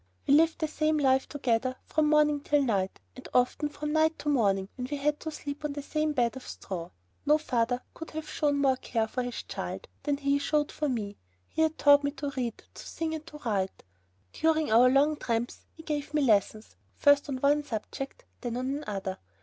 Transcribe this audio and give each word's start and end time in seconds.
We 0.25 0.33
lived 0.33 0.57
the 0.57 0.67
same 0.67 0.97
life 0.97 1.29
together 1.29 1.75
from 1.85 2.09
morning 2.09 2.39
till 2.39 2.63
night, 2.63 2.99
and 3.15 3.27
often 3.35 3.69
from 3.69 3.93
night 3.93 4.17
to 4.17 4.29
morning, 4.29 4.67
when 4.75 4.87
we 4.89 4.97
had 4.97 5.19
to 5.19 5.29
sleep 5.29 5.63
on 5.63 5.73
the 5.73 5.83
same 5.83 6.11
bed 6.13 6.35
of 6.35 6.47
straw. 6.47 6.89
No 7.23 7.37
father 7.37 7.83
could 7.93 8.09
have 8.09 8.27
shown 8.27 8.57
more 8.57 8.77
care 8.77 9.07
for 9.07 9.21
his 9.21 9.43
child 9.43 9.87
than 10.01 10.17
he 10.17 10.39
showed 10.39 10.71
for 10.71 10.89
me. 10.89 11.17
He 11.47 11.61
had 11.61 11.77
taught 11.77 12.03
me 12.03 12.09
to 12.13 12.31
read, 12.31 12.63
to 12.73 12.87
sing, 12.87 13.13
and 13.13 13.27
to 13.27 13.37
write. 13.45 13.83
During 14.33 14.71
our 14.71 14.89
long 14.89 15.17
tramps 15.17 15.67
he 15.71 15.83
gave 15.83 16.15
me 16.15 16.23
lessons, 16.23 16.75
first 16.95 17.29
on 17.29 17.37
one 17.37 17.63
subject 17.63 18.25
then 18.41 18.57
on 18.57 18.69
another. 18.77 19.19